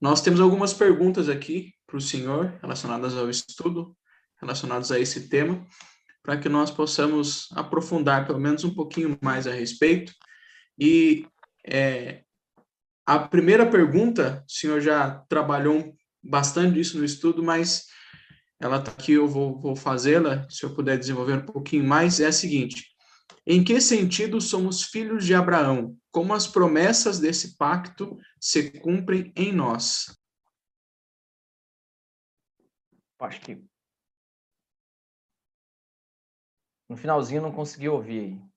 Nós 0.00 0.22
temos 0.22 0.40
algumas 0.40 0.72
perguntas 0.72 1.28
aqui 1.28 1.74
para 1.86 1.98
o 1.98 2.00
senhor 2.00 2.58
relacionadas 2.62 3.14
ao 3.14 3.28
estudo, 3.28 3.94
relacionadas 4.40 4.90
a 4.90 4.98
esse 4.98 5.28
tema, 5.28 5.66
para 6.22 6.38
que 6.38 6.48
nós 6.48 6.70
possamos 6.70 7.48
aprofundar 7.52 8.26
pelo 8.26 8.40
menos 8.40 8.64
um 8.64 8.72
pouquinho 8.72 9.18
mais 9.20 9.46
a 9.46 9.52
respeito. 9.52 10.14
E 10.78 11.26
é, 11.66 12.22
a 13.04 13.18
primeira 13.18 13.68
pergunta, 13.68 14.44
o 14.48 14.52
senhor 14.52 14.80
já 14.80 15.22
trabalhou 15.28 15.94
bastante 16.22 16.80
isso 16.80 16.96
no 16.96 17.04
estudo, 17.04 17.42
mas 17.42 17.86
ela 18.58 18.78
está 18.78 18.90
aqui, 18.90 19.12
eu 19.12 19.28
vou, 19.28 19.60
vou 19.60 19.74
fazê-la, 19.74 20.46
se 20.48 20.64
eu 20.64 20.74
puder 20.74 20.98
desenvolver 20.98 21.34
um 21.34 21.46
pouquinho 21.46 21.84
mais, 21.84 22.20
é 22.20 22.26
a 22.26 22.32
seguinte: 22.32 22.89
em 23.46 23.64
que 23.64 23.80
sentido 23.80 24.40
somos 24.40 24.82
filhos 24.82 25.24
de 25.24 25.34
Abraão? 25.34 25.98
Como 26.10 26.34
as 26.34 26.46
promessas 26.46 27.18
desse 27.18 27.56
pacto 27.56 28.18
se 28.40 28.78
cumprem 28.80 29.32
em 29.36 29.52
nós? 29.52 30.16
Acho 33.18 33.40
que 33.40 33.62
no 36.88 36.96
finalzinho 36.96 37.42
não 37.42 37.52
consegui 37.52 37.88
ouvir 37.88 38.20
aí. 38.20 38.50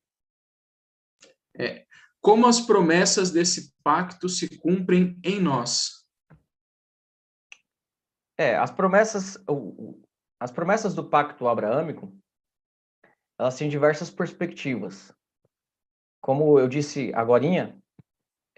É, 1.56 1.86
como 2.20 2.48
as 2.48 2.60
promessas 2.60 3.30
desse 3.30 3.76
pacto 3.84 4.28
se 4.28 4.58
cumprem 4.58 5.20
em 5.24 5.40
nós? 5.40 6.04
É, 8.38 8.56
as 8.56 8.72
promessas, 8.72 9.38
as 10.40 10.52
promessas 10.52 10.96
do 10.96 11.08
pacto 11.08 11.48
abraâmico, 11.48 12.18
elas 13.38 13.58
têm 13.58 13.70
diversas 13.70 14.10
perspectivas. 14.10 15.14
Como 16.22 16.60
eu 16.60 16.68
disse 16.68 17.12
agora, 17.14 17.76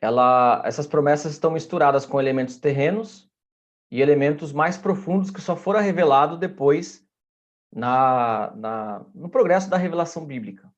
ela, 0.02 0.62
essas 0.66 0.86
promessas 0.86 1.32
estão 1.32 1.52
misturadas 1.52 2.06
com 2.06 2.20
elementos 2.20 2.58
terrenos 2.58 3.30
e 3.92 4.02
elementos 4.02 4.52
mais 4.52 4.78
profundos 4.78 5.32
que 5.32 5.42
só 5.42 5.56
foram 5.56 5.80
revelados 5.80 6.38
depois 6.38 7.06
na, 7.74 8.54
na, 8.56 9.06
no 9.14 9.30
progresso 9.30 9.70
da 9.70 9.78
revelação 9.78 10.26
bíblica. 10.26 10.72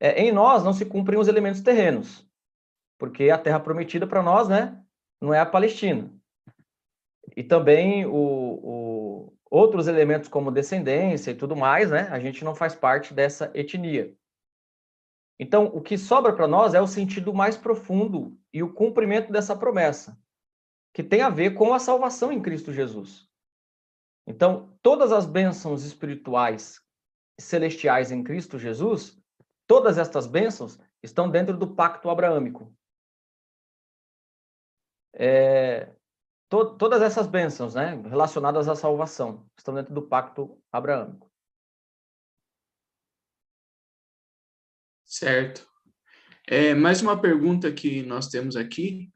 É, 0.00 0.22
em 0.22 0.32
nós 0.32 0.62
não 0.62 0.72
se 0.72 0.84
cumprem 0.84 1.18
os 1.18 1.28
elementos 1.28 1.60
terrenos, 1.60 2.26
porque 2.98 3.30
a 3.30 3.38
terra 3.38 3.60
prometida 3.60 4.06
para 4.06 4.22
nós 4.22 4.48
né, 4.48 4.82
não 5.20 5.34
é 5.34 5.40
a 5.40 5.46
Palestina. 5.46 6.12
E 7.36 7.42
também 7.42 8.06
o, 8.06 8.12
o, 8.12 9.37
outros 9.50 9.86
elementos 9.86 10.28
como 10.28 10.50
descendência 10.50 11.30
e 11.30 11.34
tudo 11.34 11.56
mais, 11.56 11.90
né, 11.90 12.08
a 12.10 12.18
gente 12.18 12.44
não 12.44 12.54
faz 12.54 12.74
parte 12.74 13.14
dessa 13.14 13.50
etnia. 13.54 14.16
Então, 15.38 15.66
o 15.66 15.80
que 15.80 15.96
sobra 15.96 16.34
para 16.34 16.48
nós 16.48 16.74
é 16.74 16.80
o 16.80 16.86
sentido 16.86 17.32
mais 17.32 17.56
profundo 17.56 18.36
e 18.52 18.62
o 18.62 18.72
cumprimento 18.72 19.30
dessa 19.30 19.56
promessa, 19.56 20.20
que 20.92 21.02
tem 21.02 21.22
a 21.22 21.30
ver 21.30 21.54
com 21.54 21.72
a 21.72 21.78
salvação 21.78 22.32
em 22.32 22.42
Cristo 22.42 22.72
Jesus. 22.72 23.28
Então, 24.26 24.76
todas 24.82 25.12
as 25.12 25.24
bênçãos 25.26 25.84
espirituais 25.84 26.84
celestiais 27.38 28.10
em 28.10 28.22
Cristo 28.24 28.58
Jesus, 28.58 29.18
todas 29.66 29.96
estas 29.96 30.26
bênçãos 30.26 30.78
estão 31.02 31.30
dentro 31.30 31.56
do 31.56 31.74
pacto 31.74 32.10
abraâmico. 32.10 32.74
É, 35.14 35.94
to, 36.48 36.76
todas 36.76 37.02
essas 37.02 37.26
bênçãos 37.26 37.74
né, 37.74 38.00
relacionadas 38.08 38.68
à 38.68 38.74
salvação 38.74 39.46
estão 39.56 39.74
dentro 39.74 39.94
do 39.94 40.02
pacto 40.02 40.58
abraâmico. 40.72 41.30
Certo. 45.04 45.66
É, 46.46 46.74
mais 46.74 47.02
uma 47.02 47.20
pergunta 47.20 47.72
que 47.72 48.02
nós 48.02 48.28
temos 48.28 48.56
aqui. 48.56 49.10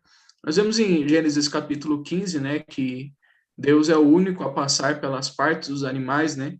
Nós 0.44 0.56
vemos 0.56 0.78
em 0.78 1.06
Gênesis 1.06 1.48
capítulo 1.48 2.02
15, 2.02 2.40
né, 2.40 2.58
que 2.60 3.12
Deus 3.56 3.88
é 3.88 3.96
o 3.96 4.08
único 4.08 4.42
a 4.42 4.52
passar 4.52 5.00
pelas 5.00 5.30
partes 5.30 5.68
dos 5.68 5.84
animais, 5.84 6.36
né, 6.36 6.58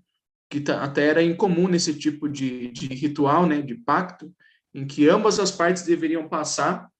que 0.51 0.61
tá, 0.61 0.83
até 0.83 1.07
era 1.07 1.23
incomum 1.23 1.67
nesse 1.67 1.99
tipo 1.99 2.29
de, 2.29 2.71
de 2.73 2.87
ritual, 2.89 3.47
né, 3.47 3.61
de 3.61 3.75
pacto, 3.75 4.33
em 4.75 4.87
que 4.87 5.09
ambas 5.09 5.39
as 5.39 5.51
partes 5.51 5.83
deveriam 5.83 6.29
passar, 6.29 6.91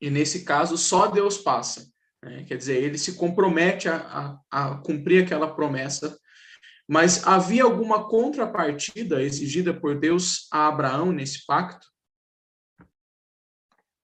e 0.00 0.08
nesse 0.10 0.44
caso 0.44 0.78
só 0.78 1.08
Deus 1.08 1.38
passa. 1.38 1.92
Né? 2.26 2.44
Quer 2.44 2.58
dizer, 2.58 2.82
ele 2.82 2.98
se 2.98 3.14
compromete 3.14 3.88
a, 3.88 4.40
a, 4.50 4.68
a 4.72 4.76
cumprir 4.78 5.24
aquela 5.24 5.54
promessa 5.54 6.18
mas 6.88 7.26
havia 7.26 7.64
alguma 7.64 8.08
contrapartida 8.08 9.20
exigida 9.20 9.74
por 9.74 9.98
Deus 9.98 10.48
a 10.52 10.68
Abraão 10.68 11.10
nesse 11.10 11.44
pacto? 11.44 11.86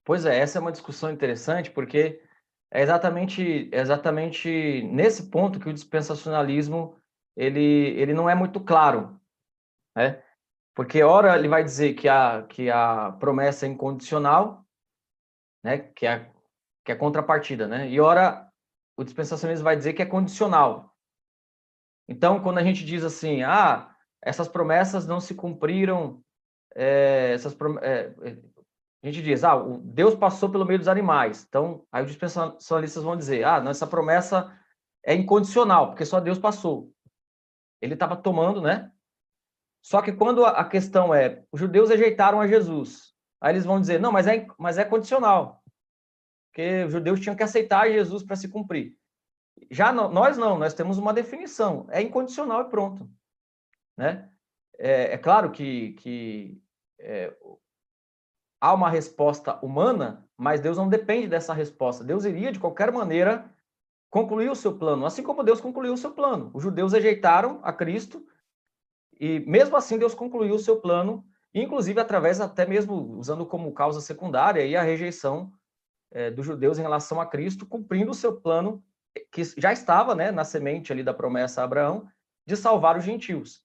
Pois 0.03 0.25
é, 0.25 0.37
essa 0.37 0.57
é 0.57 0.61
uma 0.61 0.71
discussão 0.71 1.09
interessante, 1.09 1.71
porque 1.71 2.21
é 2.69 2.81
exatamente, 2.81 3.69
é 3.71 3.79
exatamente 3.79 4.81
nesse 4.91 5.29
ponto 5.29 5.61
que 5.61 5.69
o 5.69 5.73
dispensacionalismo 5.73 6.99
ele, 7.37 7.61
ele 7.97 8.13
não 8.13 8.29
é 8.29 8.35
muito 8.35 8.59
claro. 8.59 9.17
Né? 9.95 10.21
Porque, 10.75 11.01
ora, 11.03 11.37
ele 11.37 11.47
vai 11.47 11.63
dizer 11.63 11.93
que 11.93 12.09
a, 12.09 12.43
que 12.43 12.69
a 12.69 13.13
promessa 13.13 13.65
é 13.65 13.69
incondicional, 13.69 14.65
né? 15.63 15.77
que, 15.77 16.05
é, 16.05 16.29
que 16.83 16.91
é 16.91 16.95
contrapartida, 16.95 17.67
né? 17.67 17.89
e, 17.89 17.99
ora, 17.99 18.47
o 18.97 19.03
dispensacionalismo 19.03 19.63
vai 19.63 19.75
dizer 19.75 19.93
que 19.93 20.01
é 20.01 20.05
condicional, 20.05 20.93
então, 22.07 22.41
quando 22.41 22.57
a 22.57 22.63
gente 22.63 22.85
diz 22.85 23.03
assim, 23.03 23.43
ah, 23.43 23.89
essas 24.21 24.47
promessas 24.47 25.07
não 25.07 25.19
se 25.19 25.33
cumpriram, 25.33 26.21
é, 26.75 27.31
essas 27.33 27.55
é, 27.81 28.13
a 29.01 29.07
gente 29.07 29.21
diz, 29.21 29.43
ah, 29.43 29.55
Deus 29.81 30.15
passou 30.15 30.49
pelo 30.49 30.65
meio 30.65 30.79
dos 30.79 30.87
animais. 30.87 31.45
Então, 31.47 31.85
aí 31.91 32.03
os 32.03 32.09
dispensacionalistas 32.09 33.03
vão 33.03 33.15
dizer, 33.15 33.43
ah, 33.43 33.61
não, 33.61 33.71
essa 33.71 33.87
promessa 33.87 34.57
é 35.05 35.13
incondicional, 35.13 35.87
porque 35.87 36.05
só 36.05 36.19
Deus 36.19 36.39
passou. 36.39 36.91
Ele 37.81 37.93
estava 37.93 38.15
tomando, 38.15 38.61
né? 38.61 38.91
Só 39.81 40.01
que 40.01 40.13
quando 40.13 40.45
a 40.45 40.63
questão 40.63 41.13
é, 41.13 41.43
os 41.51 41.59
judeus 41.59 41.89
rejeitaram 41.89 42.39
a 42.39 42.47
Jesus, 42.47 43.13
aí 43.41 43.53
eles 43.53 43.65
vão 43.65 43.81
dizer, 43.81 43.99
não, 43.99 44.11
mas 44.11 44.27
é, 44.27 44.47
mas 44.57 44.77
é 44.77 44.85
condicional, 44.85 45.61
porque 46.53 46.83
os 46.83 46.93
judeus 46.93 47.19
tinham 47.19 47.35
que 47.35 47.41
aceitar 47.41 47.89
Jesus 47.89 48.21
para 48.21 48.35
se 48.35 48.47
cumprir. 48.47 48.95
Já 49.71 49.91
nós 49.91 50.37
não, 50.37 50.59
nós 50.59 50.75
temos 50.75 50.99
uma 50.99 51.11
definição, 51.11 51.87
é 51.89 51.99
incondicional 51.99 52.61
e 52.61 52.69
pronto. 52.69 53.09
Né? 53.97 54.29
É, 54.77 55.13
é 55.13 55.17
claro 55.17 55.51
que, 55.51 55.93
que 55.93 56.61
é, 56.99 57.35
há 58.61 58.71
uma 58.71 58.87
resposta 58.87 59.57
humana, 59.65 60.29
mas 60.37 60.61
Deus 60.61 60.77
não 60.77 60.87
depende 60.87 61.27
dessa 61.27 61.55
resposta. 61.55 62.03
Deus 62.03 62.23
iria, 62.23 62.51
de 62.51 62.59
qualquer 62.59 62.91
maneira, 62.91 63.51
concluir 64.11 64.51
o 64.51 64.55
seu 64.55 64.77
plano, 64.77 65.07
assim 65.07 65.23
como 65.23 65.43
Deus 65.43 65.59
concluiu 65.59 65.93
o 65.93 65.97
seu 65.97 66.11
plano. 66.11 66.51
Os 66.53 66.61
judeus 66.61 66.93
rejeitaram 66.93 67.59
a 67.63 67.73
Cristo, 67.73 68.23
e 69.19 69.39
mesmo 69.39 69.75
assim 69.75 69.97
Deus 69.97 70.13
concluiu 70.13 70.53
o 70.53 70.59
seu 70.59 70.79
plano, 70.79 71.25
inclusive 71.51 71.99
através 71.99 72.39
até 72.39 72.63
mesmo 72.63 73.17
usando 73.17 73.43
como 73.43 73.73
causa 73.73 74.01
secundária 74.01 74.79
a 74.79 74.83
rejeição 74.83 75.51
é, 76.13 76.31
dos 76.31 76.45
judeus 76.45 76.77
em 76.77 76.83
relação 76.83 77.19
a 77.19 77.25
Cristo, 77.25 77.65
cumprindo 77.65 78.11
o 78.11 78.15
seu 78.15 78.39
plano 78.39 78.83
que 79.31 79.43
já 79.57 79.73
estava 79.73 80.15
né, 80.15 80.31
na 80.31 80.43
semente 80.43 80.91
ali 80.91 81.03
da 81.03 81.13
promessa 81.13 81.61
a 81.61 81.63
Abraão 81.65 82.07
de 82.45 82.55
salvar 82.55 82.97
os 82.97 83.03
gentios. 83.03 83.63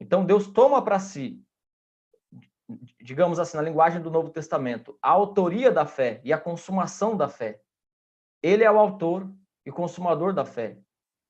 Então 0.00 0.24
Deus 0.24 0.46
toma 0.48 0.82
para 0.82 0.98
si, 0.98 1.42
digamos 3.00 3.38
assim, 3.38 3.56
na 3.56 3.62
linguagem 3.62 4.00
do 4.00 4.10
Novo 4.10 4.30
Testamento, 4.30 4.98
a 5.02 5.10
autoria 5.10 5.70
da 5.70 5.86
fé 5.86 6.20
e 6.24 6.32
a 6.32 6.38
consumação 6.38 7.16
da 7.16 7.28
fé. 7.28 7.60
Ele 8.42 8.64
é 8.64 8.70
o 8.70 8.78
autor 8.78 9.30
e 9.64 9.72
consumador 9.72 10.32
da 10.32 10.44
fé. 10.44 10.78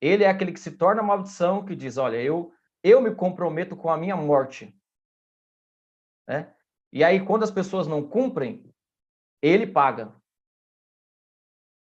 Ele 0.01 0.25
é 0.25 0.29
aquele 0.29 0.53
que 0.53 0.61
se 0.61 0.73
torna 0.73 1.03
maldição, 1.03 1.65
que 1.65 1.77
diz: 1.77 1.97
Olha, 1.97 2.21
eu, 2.21 2.53
eu 2.83 3.01
me 3.01 3.15
comprometo 3.15 3.77
com 3.77 3.89
a 3.91 3.97
minha 3.97 4.17
morte. 4.17 4.77
Né? 6.27 6.53
E 6.93 7.05
aí, 7.05 7.25
quando 7.25 7.45
as 7.45 7.51
pessoas 7.51 7.87
não 7.87 8.07
cumprem, 8.07 8.69
ele 9.41 9.67
paga. 9.67 10.15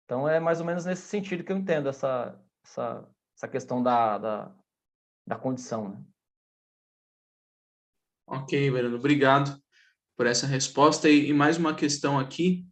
Então, 0.09 0.27
é 0.27 0.41
mais 0.41 0.59
ou 0.59 0.65
menos 0.65 0.87
nesse 0.87 1.03
sentido 1.03 1.45
que 1.45 1.53
eu 1.53 1.57
entendo 1.59 1.87
essa, 1.87 2.35
essa, 2.65 3.07
essa 3.37 3.47
questão 3.47 3.83
da, 3.83 4.17
da, 4.17 4.57
da 5.27 5.37
condição. 5.37 5.91
Né? 5.91 6.03
Ok, 8.27 8.71
Bruno, 8.71 8.97
obrigado 8.97 9.55
por 10.17 10.27
essa 10.27 10.47
resposta. 10.47 11.11
E, 11.11 11.29
e, 11.29 11.35
mais 11.35 11.59
uma 11.59 11.75
questão 11.75 12.19
aqui, 12.19 12.67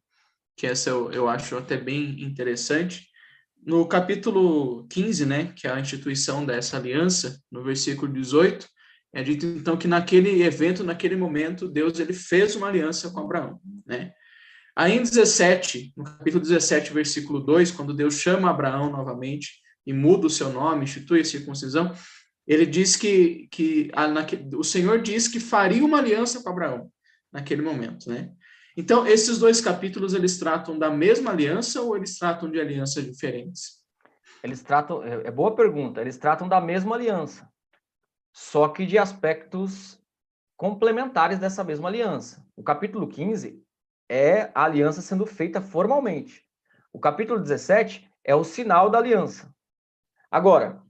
que 0.56 0.66
essa 0.66 0.88
eu, 0.88 1.12
eu 1.12 1.28
acho 1.28 1.58
até 1.58 1.76
bem 1.76 2.22
interessante. 2.22 3.06
No 3.62 3.86
capítulo 3.86 4.86
15, 4.88 5.26
né, 5.26 5.52
que 5.52 5.66
é 5.66 5.72
a 5.72 5.78
instituição 5.78 6.42
dessa 6.42 6.78
aliança, 6.78 7.38
no 7.52 7.62
versículo 7.62 8.10
18, 8.10 8.66
é 9.12 9.22
dito 9.22 9.44
então 9.44 9.76
que 9.76 9.86
naquele 9.86 10.42
evento, 10.42 10.82
naquele 10.82 11.16
momento, 11.16 11.68
Deus 11.68 12.00
ele 12.00 12.14
fez 12.14 12.56
uma 12.56 12.68
aliança 12.68 13.10
com 13.10 13.20
Abraão, 13.20 13.60
né? 13.84 14.14
Aí 14.76 14.99
em 14.99 15.02
17, 15.02 15.94
no 15.96 16.05
capítulo 16.05 16.43
17, 16.43 16.93
versículo 16.93 17.40
2, 17.40 17.70
quando 17.70 17.94
Deus 17.94 18.17
chama 18.17 18.50
Abraão 18.50 18.90
novamente 18.90 19.62
e 19.87 19.93
muda 19.94 20.26
o 20.26 20.31
seu 20.31 20.52
nome, 20.52 20.84
institui 20.84 21.23
a 21.23 21.25
circuncisão, 21.25 21.94
ele 22.46 22.67
diz 22.67 22.94
que, 22.94 23.49
que 23.50 23.90
a, 23.94 24.06
o 24.55 24.62
Senhor 24.62 25.00
diz 25.00 25.28
que 25.28 25.40
faria 25.40 25.82
uma 25.82 25.96
aliança 25.99 26.43
com 26.43 26.50
Abraão 26.50 26.93
naquele 27.32 27.62
momento, 27.62 28.11
né? 28.11 28.31
Então, 28.76 29.06
esses 29.06 29.38
dois 29.38 29.62
capítulos, 29.62 30.12
eles 30.12 30.38
tratam 30.38 30.78
da 30.78 30.90
mesma 30.90 31.31
aliança 31.31 31.81
ou 31.81 31.96
eles 31.96 32.19
tratam 32.19 32.50
de 32.50 32.61
alianças 32.61 33.02
diferentes? 33.02 33.78
Eles 34.44 34.62
tratam, 34.62 35.02
é, 35.02 35.28
é 35.28 35.31
boa 35.31 35.56
pergunta, 35.56 36.02
eles 36.02 36.19
tratam 36.19 36.46
da 36.46 36.61
mesma 36.61 36.94
aliança, 36.94 37.49
só 38.31 38.69
que 38.69 38.84
de 38.84 38.99
aspectos 38.99 39.99
complementares 40.55 41.38
dessa 41.38 41.64
mesma 41.64 41.88
aliança. 41.88 42.46
O 42.55 42.62
capítulo 42.62 43.08
15 43.08 43.65
é 44.08 44.50
a 44.54 44.64
aliança 44.64 45.02
sendo 45.02 45.26
feita 45.26 45.60
formalmente. 45.60 46.44
O 46.92 46.98
capítulo 46.98 47.40
17 47.40 48.08
é 48.24 48.34
o 48.34 48.44
sinal 48.44 48.88
da 48.90 48.98
aliança. 48.98 49.54
Agora, 50.30 50.82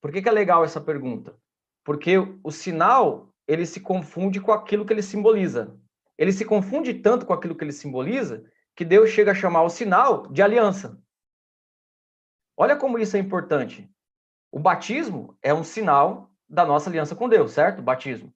por 0.00 0.12
que, 0.12 0.22
que 0.22 0.28
é 0.28 0.32
legal 0.32 0.64
essa 0.64 0.80
pergunta? 0.80 1.36
Porque 1.84 2.16
o 2.42 2.50
sinal, 2.50 3.32
ele 3.46 3.66
se 3.66 3.80
confunde 3.80 4.40
com 4.40 4.52
aquilo 4.52 4.84
que 4.84 4.92
ele 4.92 5.02
simboliza. 5.02 5.78
Ele 6.16 6.32
se 6.32 6.44
confunde 6.44 6.94
tanto 6.94 7.26
com 7.26 7.32
aquilo 7.32 7.54
que 7.54 7.64
ele 7.64 7.72
simboliza, 7.72 8.44
que 8.76 8.84
Deus 8.84 9.10
chega 9.10 9.32
a 9.32 9.34
chamar 9.34 9.62
o 9.62 9.70
sinal 9.70 10.26
de 10.28 10.42
aliança. 10.42 11.02
Olha 12.56 12.76
como 12.76 12.98
isso 12.98 13.16
é 13.16 13.20
importante. 13.20 13.90
O 14.52 14.58
batismo 14.58 15.38
é 15.42 15.54
um 15.54 15.64
sinal 15.64 16.30
da 16.48 16.64
nossa 16.64 16.90
aliança 16.90 17.16
com 17.16 17.28
Deus, 17.28 17.52
certo? 17.52 17.78
O 17.78 17.82
batismo. 17.82 18.34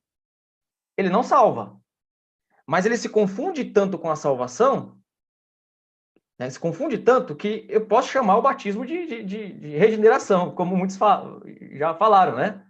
Ele 0.97 1.11
não 1.11 1.23
salva. 1.23 1.79
Mas 2.67 2.87
ele 2.87 2.97
se 2.97 3.09
confunde 3.09 3.65
tanto 3.65 3.99
com 3.99 4.11
a 4.11 4.17
salvação, 4.17 4.99
né? 6.39 6.49
se 6.49 6.59
confunde 6.59 6.99
tanto 6.99 7.37
que 7.37 7.67
eu 7.69 7.87
posso 7.87 8.09
chamar 8.09 8.39
o 8.39 8.43
batismo 8.43 8.87
de, 8.87 9.07
de, 9.07 9.23
de, 9.23 9.53
de 9.53 9.77
regeneração, 9.77 10.55
como 10.55 10.77
muitos 10.77 10.99
já 11.73 11.95
falaram, 11.95 12.37
né? 12.37 12.65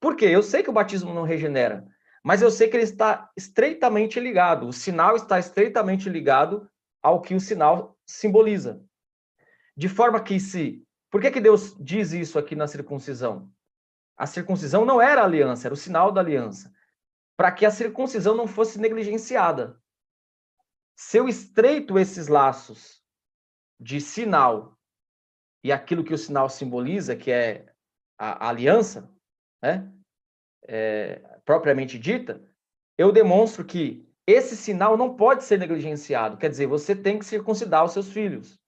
Por 0.00 0.16
quê? 0.16 0.26
Eu 0.26 0.42
sei 0.42 0.62
que 0.62 0.70
o 0.70 0.72
batismo 0.72 1.14
não 1.14 1.22
regenera, 1.22 1.86
mas 2.22 2.42
eu 2.42 2.50
sei 2.50 2.68
que 2.68 2.76
ele 2.76 2.84
está 2.84 3.30
estreitamente 3.36 4.18
ligado, 4.20 4.66
o 4.66 4.72
sinal 4.72 5.16
está 5.16 5.38
estreitamente 5.38 6.08
ligado 6.08 6.68
ao 7.02 7.20
que 7.20 7.34
o 7.34 7.40
sinal 7.40 7.96
simboliza. 8.06 8.82
De 9.76 9.88
forma 9.88 10.20
que 10.20 10.38
se... 10.40 10.82
Por 11.10 11.20
que, 11.20 11.30
que 11.30 11.40
Deus 11.40 11.74
diz 11.80 12.12
isso 12.12 12.38
aqui 12.38 12.54
na 12.54 12.66
circuncisão? 12.66 13.50
A 14.16 14.26
circuncisão 14.26 14.84
não 14.84 15.00
era 15.00 15.22
aliança, 15.22 15.68
era 15.68 15.74
o 15.74 15.76
sinal 15.76 16.10
da 16.12 16.20
aliança 16.20 16.72
para 17.38 17.52
que 17.52 17.64
a 17.64 17.70
circuncisão 17.70 18.34
não 18.34 18.48
fosse 18.48 18.80
negligenciada. 18.80 19.80
Se 20.98 21.18
eu 21.18 21.28
estreito 21.28 21.96
esses 21.96 22.26
laços 22.26 23.00
de 23.80 24.00
sinal 24.00 24.76
e 25.62 25.70
aquilo 25.70 26.02
que 26.02 26.12
o 26.12 26.18
sinal 26.18 26.50
simboliza, 26.50 27.14
que 27.14 27.30
é 27.30 27.72
a, 28.18 28.48
aliança, 28.48 29.08
né, 29.62 29.88
é, 30.66 31.20
propriamente 31.44 31.96
dita, 31.96 32.44
eu 32.98 33.12
demonstro 33.12 33.64
que 33.64 34.12
esse 34.26 34.56
sinal 34.56 34.96
não 34.96 35.14
pode 35.14 35.44
ser 35.44 35.60
negligenciado. 35.60 36.38
Quer 36.38 36.50
dizer, 36.50 36.66
você 36.66 36.96
tem 36.96 37.20
que 37.20 37.24
circuncidar 37.24 37.84
os 37.84 37.92
seus 37.92 38.10
filhos. 38.10 38.58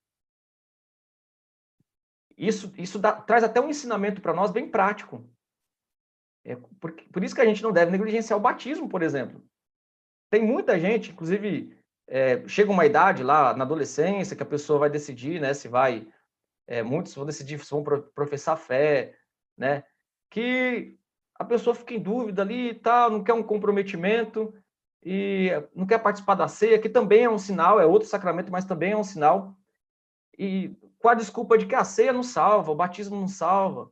Isso, 2.37 2.73
isso 2.77 2.97
dá, 2.97 3.21
traz 3.21 3.43
até 3.43 3.59
um 3.59 3.69
ensinamento 3.69 4.21
para 4.21 4.33
nós 4.33 4.49
bem 4.49 4.71
prático. 4.71 5.29
É 6.43 6.55
por, 6.55 6.91
por 6.91 7.23
isso 7.23 7.35
que 7.35 7.41
a 7.41 7.45
gente 7.45 7.61
não 7.61 7.71
deve 7.71 7.91
negligenciar 7.91 8.37
o 8.37 8.41
batismo, 8.41 8.89
por 8.89 9.03
exemplo. 9.03 9.43
Tem 10.29 10.43
muita 10.43 10.79
gente, 10.79 11.11
inclusive, 11.11 11.77
é, 12.07 12.47
chega 12.47 12.71
uma 12.71 12.85
idade 12.85 13.23
lá 13.23 13.55
na 13.55 13.63
adolescência 13.63 14.35
que 14.35 14.43
a 14.43 14.45
pessoa 14.45 14.79
vai 14.79 14.89
decidir, 14.89 15.39
né, 15.39 15.53
se 15.53 15.67
vai, 15.67 16.07
é, 16.67 16.81
muitos 16.81 17.13
vão 17.13 17.25
decidir 17.25 17.59
se 17.63 17.71
vão 17.71 17.83
professar 17.83 18.57
fé, 18.57 19.15
né, 19.57 19.83
que 20.29 20.97
a 21.35 21.43
pessoa 21.43 21.75
fica 21.75 21.93
em 21.93 21.99
dúvida 21.99 22.41
ali 22.41 22.69
e 22.69 22.73
tal, 22.73 23.09
não 23.09 23.23
quer 23.23 23.33
um 23.33 23.43
comprometimento 23.43 24.53
e 25.03 25.49
não 25.75 25.85
quer 25.85 25.99
participar 25.99 26.35
da 26.35 26.47
ceia, 26.47 26.79
que 26.79 26.89
também 26.89 27.25
é 27.25 27.29
um 27.29 27.37
sinal, 27.37 27.79
é 27.79 27.85
outro 27.85 28.07
sacramento, 28.07 28.51
mas 28.51 28.65
também 28.65 28.91
é 28.93 28.97
um 28.97 29.03
sinal. 29.03 29.55
E 30.37 30.75
com 30.99 31.09
a 31.09 31.15
desculpa 31.15 31.57
de 31.57 31.65
que 31.65 31.75
a 31.75 31.83
ceia 31.83 32.13
não 32.13 32.23
salva, 32.23 32.71
o 32.71 32.75
batismo 32.75 33.19
não 33.19 33.27
salva. 33.27 33.91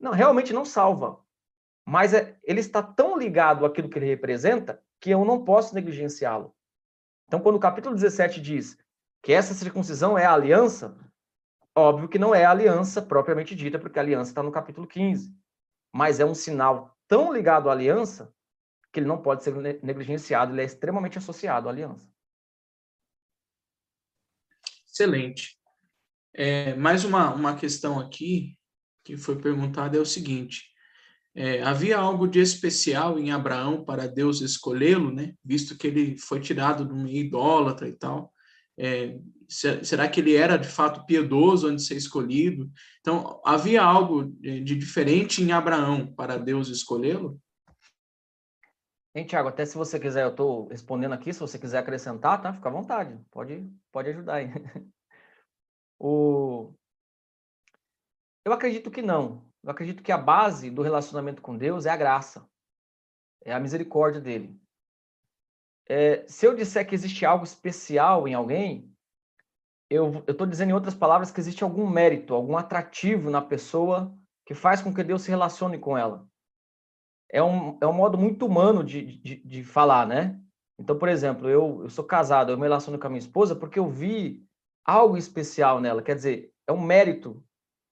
Não, 0.00 0.12
realmente 0.12 0.52
não 0.52 0.64
salva 0.64 1.25
mas 1.86 2.12
é, 2.12 2.36
ele 2.42 2.58
está 2.58 2.82
tão 2.82 3.16
ligado 3.16 3.64
àquilo 3.64 3.88
que 3.88 3.96
ele 3.96 4.06
representa 4.06 4.82
que 5.00 5.10
eu 5.10 5.24
não 5.24 5.44
posso 5.44 5.72
negligenciá-lo. 5.72 6.52
Então, 7.28 7.40
quando 7.40 7.56
o 7.56 7.60
capítulo 7.60 7.94
17 7.94 8.40
diz 8.40 8.76
que 9.22 9.32
essa 9.32 9.54
circuncisão 9.54 10.18
é 10.18 10.26
a 10.26 10.32
aliança, 10.32 10.98
óbvio 11.76 12.08
que 12.08 12.18
não 12.18 12.34
é 12.34 12.44
a 12.44 12.50
aliança 12.50 13.00
propriamente 13.00 13.54
dita, 13.54 13.78
porque 13.78 13.98
a 13.98 14.02
aliança 14.02 14.30
está 14.30 14.42
no 14.42 14.50
capítulo 14.50 14.86
15. 14.86 15.32
Mas 15.94 16.18
é 16.18 16.24
um 16.24 16.34
sinal 16.34 16.98
tão 17.06 17.32
ligado 17.32 17.68
à 17.68 17.72
aliança 17.72 18.34
que 18.92 18.98
ele 18.98 19.06
não 19.06 19.22
pode 19.22 19.44
ser 19.44 19.54
negligenciado, 19.82 20.52
ele 20.52 20.62
é 20.62 20.64
extremamente 20.64 21.18
associado 21.18 21.68
à 21.68 21.72
aliança. 21.72 22.10
Excelente. 24.86 25.56
É, 26.34 26.74
mais 26.74 27.04
uma, 27.04 27.32
uma 27.32 27.56
questão 27.56 28.00
aqui 28.00 28.58
que 29.04 29.16
foi 29.16 29.40
perguntada 29.40 29.96
é 29.96 30.00
o 30.00 30.06
seguinte: 30.06 30.72
é, 31.36 31.60
havia 31.62 31.98
algo 31.98 32.26
de 32.26 32.40
especial 32.40 33.18
em 33.18 33.30
Abraão 33.30 33.84
para 33.84 34.08
Deus 34.08 34.40
escolhê-lo, 34.40 35.12
né? 35.12 35.34
Visto 35.44 35.76
que 35.76 35.86
ele 35.86 36.16
foi 36.16 36.40
tirado 36.40 36.86
de 36.86 36.94
um 36.94 37.06
idólatra 37.06 37.86
e 37.86 37.92
tal. 37.92 38.32
É, 38.78 39.18
será 39.46 40.08
que 40.08 40.20
ele 40.20 40.34
era 40.34 40.56
de 40.56 40.66
fato 40.66 41.04
piedoso 41.04 41.68
antes 41.68 41.84
de 41.84 41.88
ser 41.88 41.96
escolhido? 41.96 42.70
Então, 43.00 43.38
havia 43.44 43.82
algo 43.82 44.24
de 44.24 44.74
diferente 44.74 45.42
em 45.42 45.52
Abraão 45.52 46.10
para 46.14 46.38
Deus 46.38 46.68
escolhê-lo? 46.68 47.38
Hein, 49.14 49.26
Tiago, 49.26 49.50
até 49.50 49.66
se 49.66 49.76
você 49.76 50.00
quiser, 50.00 50.24
eu 50.24 50.30
estou 50.30 50.68
respondendo 50.68 51.12
aqui, 51.12 51.34
se 51.34 51.40
você 51.40 51.58
quiser 51.58 51.78
acrescentar, 51.78 52.40
tá? 52.40 52.52
Fica 52.52 52.68
à 52.68 52.72
vontade, 52.72 53.18
pode, 53.30 53.70
pode 53.92 54.08
ajudar 54.08 54.36
aí. 54.36 54.48
o... 56.00 56.72
Eu 58.42 58.52
acredito 58.52 58.90
que 58.90 59.02
não. 59.02 59.45
Eu 59.66 59.72
acredito 59.72 60.00
que 60.00 60.12
a 60.12 60.16
base 60.16 60.70
do 60.70 60.80
relacionamento 60.80 61.42
com 61.42 61.58
Deus 61.58 61.86
é 61.86 61.90
a 61.90 61.96
graça, 61.96 62.48
é 63.44 63.52
a 63.52 63.58
misericórdia 63.58 64.20
dele. 64.20 64.56
É, 65.88 66.24
se 66.28 66.46
eu 66.46 66.54
disser 66.54 66.86
que 66.86 66.94
existe 66.94 67.26
algo 67.26 67.42
especial 67.42 68.28
em 68.28 68.34
alguém, 68.34 68.94
eu 69.90 70.24
estou 70.28 70.46
dizendo 70.46 70.70
em 70.70 70.72
outras 70.72 70.94
palavras 70.94 71.32
que 71.32 71.40
existe 71.40 71.64
algum 71.64 71.84
mérito, 71.84 72.32
algum 72.32 72.56
atrativo 72.56 73.28
na 73.28 73.42
pessoa 73.42 74.16
que 74.46 74.54
faz 74.54 74.80
com 74.80 74.94
que 74.94 75.02
Deus 75.02 75.22
se 75.22 75.30
relacione 75.30 75.80
com 75.80 75.98
ela. 75.98 76.24
É 77.28 77.42
um, 77.42 77.76
é 77.80 77.86
um 77.88 77.92
modo 77.92 78.16
muito 78.16 78.46
humano 78.46 78.84
de, 78.84 79.18
de, 79.18 79.42
de 79.44 79.64
falar, 79.64 80.06
né? 80.06 80.40
Então, 80.78 80.96
por 80.96 81.08
exemplo, 81.08 81.48
eu, 81.48 81.82
eu 81.82 81.90
sou 81.90 82.04
casado, 82.04 82.52
eu 82.52 82.56
me 82.56 82.62
relaciono 82.62 83.00
com 83.00 83.06
a 83.08 83.10
minha 83.10 83.18
esposa 83.18 83.56
porque 83.56 83.80
eu 83.80 83.90
vi 83.90 84.46
algo 84.84 85.16
especial 85.16 85.80
nela, 85.80 86.04
quer 86.04 86.14
dizer, 86.14 86.52
é 86.68 86.72
um 86.72 86.80
mérito, 86.80 87.44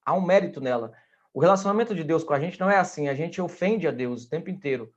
há 0.05 0.13
um 0.13 0.21
mérito 0.21 0.61
nela. 0.61 0.93
O 1.35 1.41
relacionamento 1.41 1.93
de 1.93 2.01
Deus 2.01 2.23
com 2.23 2.33
a 2.33 2.39
gente 2.39 2.57
não 2.57 2.71
é 2.71 2.77
assim, 2.77 3.09
a 3.09 3.13
gente 3.13 3.41
ofende 3.41 3.85
a 3.85 3.91
Deus 3.91 4.23
o 4.23 4.29
tempo 4.29 4.49
inteiro. 4.49 4.95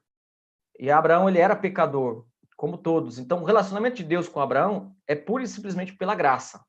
E 0.78 0.88
Abraão, 0.88 1.28
ele 1.28 1.40
era 1.40 1.56
pecador, 1.56 2.28
como 2.56 2.78
todos. 2.78 3.18
Então, 3.18 3.42
o 3.42 3.44
relacionamento 3.44 3.96
de 3.96 4.04
Deus 4.04 4.28
com 4.28 4.38
Abraão 4.38 4.96
é 5.04 5.16
pura 5.16 5.42
e 5.42 5.48
simplesmente 5.48 5.96
pela 5.96 6.14
graça. 6.14 6.64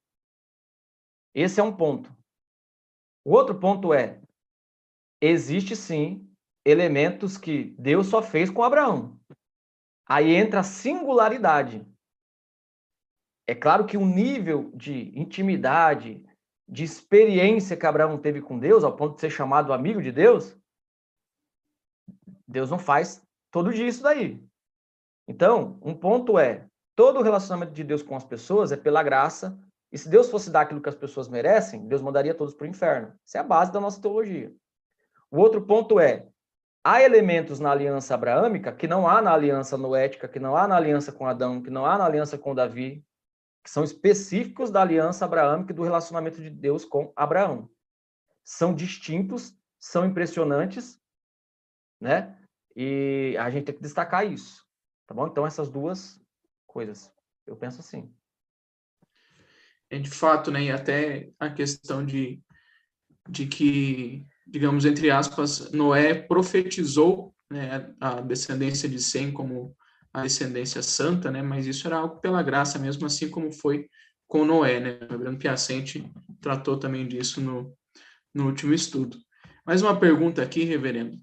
Esse 1.35 1.59
é 1.59 1.63
um 1.63 1.71
ponto. 1.71 2.11
O 3.23 3.31
outro 3.31 3.59
ponto 3.59 3.93
é, 3.93 4.19
existe 5.21 5.75
sim 5.75 6.27
elementos 6.65 7.37
que 7.37 7.65
Deus 7.77 8.07
só 8.07 8.23
fez 8.23 8.49
com 8.49 8.63
Abraão. 8.63 9.19
Aí 10.03 10.33
entra 10.33 10.61
a 10.61 10.63
singularidade. 10.63 11.87
É 13.47 13.53
claro 13.53 13.85
que 13.85 13.97
o 13.97 14.05
nível 14.05 14.71
de 14.73 15.15
intimidade, 15.15 16.27
de 16.69 16.83
experiência 16.83 17.75
que 17.75 17.85
Abraão 17.85 18.17
teve 18.17 18.41
com 18.41 18.59
Deus, 18.59 18.83
ao 18.83 18.95
ponto 18.95 19.15
de 19.15 19.21
ser 19.21 19.31
chamado 19.31 19.73
amigo 19.73 20.01
de 20.01 20.11
Deus, 20.11 20.55
Deus 22.47 22.69
não 22.69 22.77
faz 22.77 23.21
todo 23.51 23.73
dia 23.73 23.87
isso 23.87 24.03
daí. 24.03 24.41
Então, 25.27 25.79
um 25.81 25.95
ponto 25.95 26.37
é, 26.37 26.67
todo 26.95 27.19
o 27.19 27.23
relacionamento 27.23 27.73
de 27.73 27.83
Deus 27.83 28.03
com 28.03 28.15
as 28.15 28.23
pessoas 28.23 28.71
é 28.71 28.77
pela 28.77 29.01
graça, 29.01 29.59
e 29.91 29.97
se 29.97 30.07
Deus 30.07 30.29
fosse 30.29 30.51
dar 30.51 30.61
aquilo 30.61 30.81
que 30.81 30.89
as 30.89 30.95
pessoas 30.95 31.27
merecem, 31.27 31.87
Deus 31.87 32.01
mandaria 32.01 32.35
todos 32.35 32.53
para 32.53 32.65
o 32.65 32.69
inferno. 32.69 33.13
Essa 33.25 33.39
é 33.39 33.41
a 33.41 33.43
base 33.43 33.71
da 33.71 33.79
nossa 33.79 33.99
teologia. 33.99 34.53
O 35.31 35.39
outro 35.39 35.61
ponto 35.63 35.99
é, 35.99 36.27
há 36.83 37.01
elementos 37.01 37.59
na 37.59 37.71
aliança 37.71 38.13
abraâmica 38.13 38.71
que 38.71 38.87
não 38.87 39.07
há 39.07 39.21
na 39.21 39.33
aliança 39.33 39.75
noética, 39.75 40.27
que 40.27 40.39
não 40.39 40.55
há 40.55 40.67
na 40.67 40.75
aliança 40.75 41.11
com 41.11 41.25
Adão, 41.25 41.61
que 41.61 41.71
não 41.71 41.85
há 41.85 41.97
na 41.97 42.05
aliança 42.05 42.37
com 42.37 42.53
Davi, 42.53 43.03
que 43.63 43.69
são 43.69 43.83
específicos 43.83 44.71
da 44.71 44.81
aliança 44.81 45.25
abraâmica 45.25 45.71
e 45.71 45.75
do 45.75 45.83
relacionamento 45.83 46.41
de 46.41 46.49
Deus 46.49 46.85
com 46.85 47.11
Abraão. 47.15 47.69
São 48.43 48.73
distintos, 48.73 49.53
são 49.79 50.05
impressionantes, 50.05 50.99
né? 51.99 52.37
E 52.75 53.35
a 53.37 53.49
gente 53.49 53.65
tem 53.65 53.75
que 53.75 53.81
destacar 53.81 54.25
isso, 54.25 54.65
tá 55.05 55.13
bom? 55.13 55.27
Então, 55.27 55.45
essas 55.45 55.69
duas 55.69 56.21
coisas, 56.65 57.13
eu 57.45 57.55
penso 57.55 57.79
assim. 57.79 58.13
É 59.89 59.97
de 59.97 60.09
fato, 60.09 60.51
né? 60.51 60.63
E 60.63 60.71
até 60.71 61.31
a 61.39 61.49
questão 61.49 62.05
de, 62.05 62.41
de 63.27 63.47
que, 63.47 64.25
digamos, 64.47 64.85
entre 64.85 65.11
aspas, 65.11 65.71
Noé 65.71 66.13
profetizou 66.13 67.35
né, 67.49 67.93
a 67.99 68.21
descendência 68.21 68.87
de 68.87 68.99
Sem 68.99 69.31
como 69.31 69.75
a 70.13 70.23
descendência 70.23 70.81
santa, 70.81 71.31
né? 71.31 71.41
Mas 71.41 71.65
isso 71.67 71.87
era 71.87 71.97
algo 71.97 72.19
pela 72.19 72.41
graça 72.41 72.79
mesmo, 72.79 73.05
assim 73.05 73.29
como 73.29 73.51
foi 73.51 73.89
com 74.27 74.45
Noé, 74.45 74.79
né? 74.79 74.99
O 75.01 75.07
reverendo 75.07 75.39
Piacente 75.39 76.11
tratou 76.41 76.77
também 76.77 77.07
disso 77.07 77.41
no, 77.41 77.75
no 78.33 78.47
último 78.47 78.73
estudo. 78.73 79.17
Mais 79.65 79.81
uma 79.81 79.99
pergunta 79.99 80.41
aqui, 80.41 80.63
reverendo. 80.63 81.17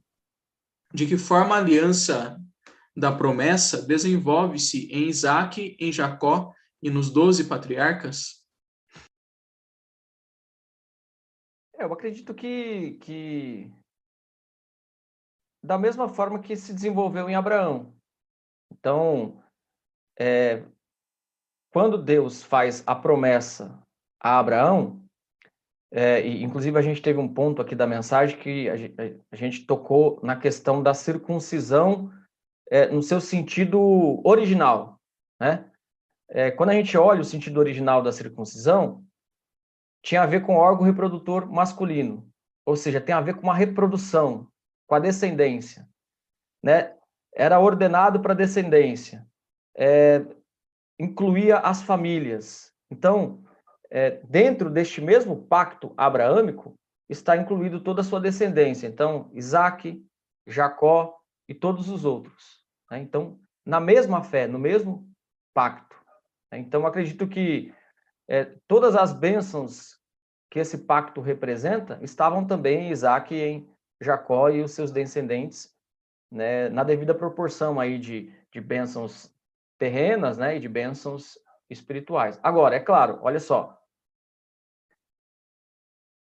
De 0.93 1.07
que 1.07 1.17
forma 1.17 1.55
a 1.55 1.59
aliança 1.59 2.41
da 2.97 3.13
promessa 3.13 3.83
desenvolve-se 3.83 4.87
em 4.91 5.09
Isaac, 5.09 5.77
em 5.79 5.93
Jacó 5.93 6.55
e 6.83 6.91
nos 6.91 7.11
doze 7.11 7.45
patriarcas? 7.45 8.45
É, 11.79 11.85
eu 11.85 11.93
acredito 11.93 12.35
que, 12.35 12.95
que 12.95 13.71
da 15.63 15.77
mesma 15.77 16.09
forma 16.09 16.41
que 16.41 16.57
se 16.57 16.73
desenvolveu 16.73 17.29
em 17.29 17.35
Abraão. 17.35 17.96
Então, 18.79 19.43
é, 20.19 20.63
quando 21.73 21.99
Deus 21.99 22.43
faz 22.43 22.83
a 22.87 22.95
promessa 22.95 23.83
a 24.21 24.39
Abraão, 24.39 25.03
é, 25.93 26.27
e, 26.27 26.43
inclusive 26.43 26.79
a 26.79 26.83
gente 26.83 27.01
teve 27.01 27.19
um 27.19 27.33
ponto 27.33 27.63
aqui 27.63 27.75
da 27.75 27.87
mensagem 27.87 28.39
que 28.39 28.69
a 28.69 28.77
gente, 28.77 28.95
a 29.31 29.37
gente 29.37 29.67
tocou 29.67 30.21
na 30.23 30.37
questão 30.37 30.83
da 30.83 30.93
circuncisão 30.95 32.13
é, 32.71 32.87
no 32.89 33.03
seu 33.03 33.21
sentido 33.21 34.21
original, 34.25 35.01
né? 35.41 35.71
É, 36.29 36.51
quando 36.51 36.71
a 36.71 36.75
gente 36.75 36.97
olha 36.99 37.21
o 37.21 37.25
sentido 37.25 37.59
original 37.59 38.03
da 38.03 38.11
circuncisão, 38.11 39.05
tinha 40.03 40.23
a 40.23 40.27
ver 40.27 40.45
com 40.45 40.57
órgão 40.57 40.85
reprodutor 40.85 41.47
masculino, 41.51 42.29
ou 42.67 42.77
seja, 42.77 43.01
tem 43.01 43.15
a 43.15 43.21
ver 43.21 43.35
com 43.37 43.43
uma 43.43 43.55
reprodução, 43.55 44.51
com 44.89 44.95
a 44.97 44.99
descendência, 44.99 45.89
né? 46.63 46.96
Era 47.39 47.61
ordenado 47.61 48.21
para 48.21 48.33
descendência, 48.33 49.27
é, 49.77 50.25
incluía 50.99 51.59
as 51.59 51.83
famílias. 51.83 52.73
Então, 52.91 53.45
é, 53.91 54.23
dentro 54.25 54.71
deste 54.71 55.03
mesmo 55.03 55.47
pacto 55.47 55.93
abraâmico, 55.99 56.75
está 57.09 57.37
incluído 57.37 57.81
toda 57.81 58.01
a 58.01 58.05
sua 58.05 58.21
descendência. 58.21 58.87
Então, 58.87 59.31
Isaac, 59.35 60.03
Jacó 60.47 61.15
e 61.47 61.55
todos 61.55 61.91
os 61.91 62.05
outros. 62.05 62.65
Né? 62.91 63.01
Então, 63.01 63.39
na 63.65 63.81
mesma 63.81 64.23
fé, 64.23 64.47
no 64.47 64.59
mesmo 64.59 65.07
pacto. 65.55 65.97
Né? 66.51 66.59
Então, 66.59 66.87
acredito 66.87 67.29
que 67.29 67.73
é, 68.27 68.57
todas 68.67 68.97
as 68.97 69.13
bênçãos 69.13 70.01
que 70.51 70.59
esse 70.59 70.79
pacto 70.79 71.21
representa 71.21 71.99
estavam 72.03 72.47
também 72.47 72.89
em 72.89 72.91
Isaac 72.91 73.35
em 73.35 73.69
Jacó 74.01 74.49
e 74.49 74.63
os 74.63 74.73
seus 74.73 74.91
descendentes, 74.91 75.76
né, 76.31 76.69
na 76.69 76.85
devida 76.85 77.15
proporção 77.15 77.79
aí 77.79 77.99
de, 77.99 78.33
de 78.51 78.61
bênçãos 78.61 79.35
terrenas 79.79 80.39
né, 80.39 80.57
e 80.57 80.61
de 80.61 80.69
bênçãos 80.69 81.39
espirituais. 81.69 82.39
Agora, 82.43 82.77
é 82.77 82.81
claro, 82.81 83.19
olha 83.23 83.41
só. 83.41 83.81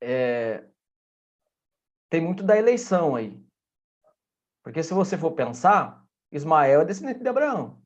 É, 0.00 0.64
tem 2.10 2.20
muito 2.20 2.42
da 2.42 2.56
eleição 2.56 3.16
aí. 3.16 3.44
Porque 4.62 4.82
se 4.82 4.92
você 4.92 5.16
for 5.16 5.32
pensar, 5.32 6.04
Ismael 6.30 6.80
é 6.80 6.84
descendente 6.84 7.20
de 7.20 7.28
Abraão. 7.28 7.82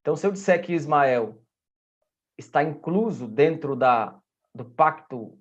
Então, 0.00 0.16
se 0.16 0.26
eu 0.26 0.32
disser 0.32 0.64
que 0.64 0.72
Ismael 0.72 1.42
está 2.38 2.62
incluso 2.62 3.26
dentro 3.26 3.74
da, 3.74 4.20
do 4.54 4.64
pacto, 4.64 5.38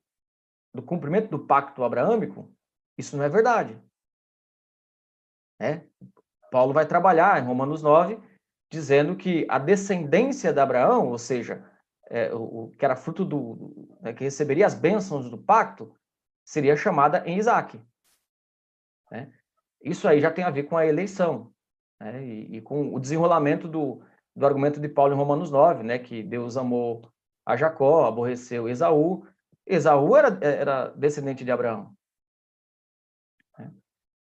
do 0.73 0.81
cumprimento 0.81 1.29
do 1.29 1.45
pacto 1.45 1.83
abraâmico, 1.83 2.51
isso 2.97 3.15
não 3.17 3.23
é 3.23 3.29
verdade. 3.29 3.79
É? 5.59 5.81
Paulo 6.51 6.73
vai 6.73 6.85
trabalhar 6.85 7.41
em 7.41 7.45
Romanos 7.45 7.81
9, 7.81 8.19
dizendo 8.71 9.15
que 9.15 9.45
a 9.49 9.59
descendência 9.59 10.53
de 10.53 10.59
Abraão, 10.59 11.09
ou 11.09 11.17
seja, 11.17 11.63
é, 12.09 12.33
o, 12.33 12.71
que 12.77 12.85
era 12.85 12.95
fruto 12.95 13.25
do, 13.25 13.97
né, 14.01 14.13
que 14.13 14.23
receberia 14.23 14.65
as 14.65 14.73
bênçãos 14.73 15.29
do 15.29 15.37
pacto, 15.37 15.93
seria 16.43 16.75
chamada 16.75 17.23
em 17.25 17.37
Isaac. 17.37 17.81
Né? 19.11 19.33
Isso 19.81 20.07
aí 20.07 20.19
já 20.19 20.31
tem 20.31 20.43
a 20.43 20.49
ver 20.49 20.63
com 20.63 20.77
a 20.77 20.85
eleição, 20.85 21.53
né? 21.99 22.23
e, 22.23 22.57
e, 22.57 22.61
com 22.61 22.93
o 22.93 22.99
desenrolamento 22.99 23.67
do, 23.67 24.01
do 24.35 24.45
argumento 24.45 24.79
de 24.79 24.89
Paulo 24.89 25.13
em 25.13 25.17
Romanos 25.17 25.49
9, 25.49 25.83
né? 25.83 25.99
que 25.99 26.21
Deus 26.21 26.57
amou 26.57 27.11
a 27.45 27.55
Jacó, 27.55 28.05
aborreceu 28.05 28.67
Esaú. 28.67 29.25
Esaú 29.65 30.15
era, 30.15 30.39
era 30.45 30.89
descendente 30.89 31.43
de 31.43 31.51
Abraão. 31.51 31.95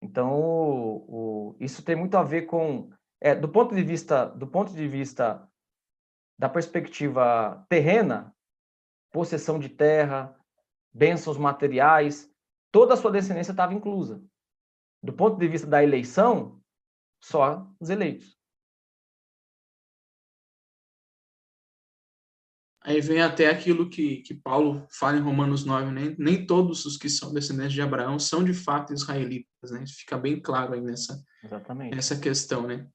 Então, 0.00 0.40
o, 0.40 1.50
o, 1.52 1.57
isso 1.59 1.83
tem 1.83 1.97
muito 1.97 2.17
a 2.17 2.23
ver 2.23 2.43
com, 2.43 2.90
é, 3.21 3.35
do 3.35 3.49
ponto 3.49 3.75
de 3.75 3.83
vista, 3.83 4.26
do 4.26 4.47
ponto 4.47 4.73
de 4.73 4.87
vista 4.87 5.49
da 6.38 6.49
perspectiva 6.49 7.67
terrena, 7.69 8.35
possessão 9.11 9.59
de 9.59 9.69
terra, 9.69 10.38
bênçãos 10.93 11.37
materiais, 11.37 12.31
toda 12.71 12.95
a 12.95 12.97
sua 12.97 13.11
descendência 13.11 13.50
estava 13.50 13.75
inclusa. 13.75 14.23
Do 15.02 15.12
ponto 15.12 15.37
de 15.37 15.49
vista 15.49 15.67
da 15.67 15.83
eleição, 15.83 16.61
só 17.21 17.69
os 17.81 17.90
eleitos. 17.90 18.38
Aí 22.88 23.02
vem 23.02 23.21
até 23.21 23.50
aquilo 23.50 23.90
que, 23.90 24.23
que 24.23 24.33
Paulo 24.33 24.87
fala 24.90 25.18
em 25.18 25.21
Romanos 25.21 25.62
9, 25.62 25.90
né? 25.90 26.14
nem 26.18 26.47
todos 26.47 26.87
os 26.87 26.97
que 26.97 27.11
são 27.11 27.35
descendentes 27.35 27.75
de 27.75 27.83
Abraão 27.83 28.18
são 28.18 28.42
de 28.42 28.54
fato 28.54 28.95
israelitas, 28.95 29.71
né? 29.71 29.85
Fica 29.87 30.16
bem 30.16 30.40
claro 30.40 30.73
aí 30.73 30.80
nessa, 30.80 31.23
Exatamente. 31.45 31.95
nessa 31.95 32.18
questão, 32.18 32.66
né? 32.66 32.87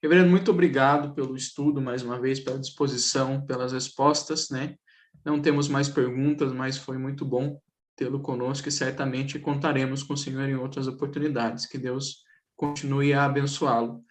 Reverendo, 0.00 0.30
muito 0.30 0.52
obrigado 0.52 1.12
pelo 1.12 1.34
estudo, 1.34 1.82
mais 1.82 2.04
uma 2.04 2.20
vez, 2.20 2.38
pela 2.38 2.56
disposição, 2.56 3.44
pelas 3.44 3.72
respostas, 3.72 4.48
né? 4.48 4.76
Não 5.24 5.42
temos 5.42 5.66
mais 5.66 5.88
perguntas, 5.88 6.52
mas 6.52 6.78
foi 6.78 6.96
muito 6.96 7.24
bom 7.24 7.60
tê-lo 7.96 8.20
conosco 8.20 8.68
e 8.68 8.72
certamente 8.72 9.40
contaremos 9.40 10.04
com 10.04 10.14
o 10.14 10.16
Senhor 10.16 10.48
em 10.48 10.54
outras 10.54 10.86
oportunidades. 10.86 11.66
Que 11.66 11.78
Deus 11.78 12.18
continue 12.54 13.12
a 13.12 13.24
abençoá-lo. 13.24 14.04